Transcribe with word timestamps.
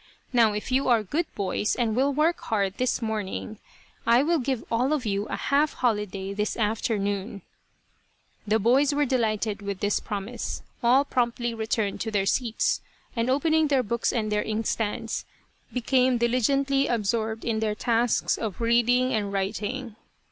Now, 0.33 0.53
if 0.53 0.71
you 0.71 0.87
are 0.87 1.03
good 1.03 1.27
boys 1.35 1.75
and 1.75 1.95
will 1.95 2.11
work 2.11 2.39
hard 2.39 2.77
this 2.79 3.03
morning, 3.03 3.59
I 4.03 4.23
will 4.23 4.39
give 4.39 4.63
all 4.71 4.93
of 4.93 5.05
you 5.05 5.25
a 5.27 5.35
half 5.35 5.73
holiday 5.73 6.33
this 6.33 6.57
afternoon." 6.57 7.43
The 8.47 8.57
boys 8.57 8.95
were 8.95 9.05
delighted 9.05 9.61
with 9.61 9.79
this 9.79 9.99
promise. 9.99 10.63
All 10.81 11.05
promptly 11.05 11.53
returned 11.53 12.01
to 12.01 12.09
their 12.09 12.25
seats, 12.25 12.81
and 13.15 13.29
opening 13.29 13.67
their 13.67 13.83
books 13.83 14.11
and 14.11 14.31
their 14.31 14.43
inkstands, 14.43 15.23
became 15.71 16.17
diligently 16.17 16.89
ab 16.89 17.03
sorbed 17.05 17.43
in 17.45 17.59
their 17.59 17.75
tasks 17.75 18.39
of 18.39 18.59
reading 18.59 19.13
and 19.13 19.31
writing. 19.31 19.97